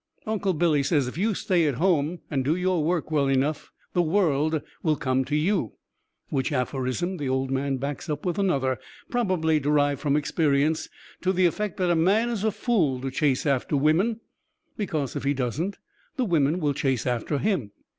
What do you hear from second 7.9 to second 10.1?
up with another, probably derived